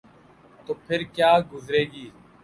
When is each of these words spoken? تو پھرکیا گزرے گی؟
تو 0.65 0.71
پھرکیا 0.85 1.31
گزرے 1.51 1.81
گی؟ 1.91 2.05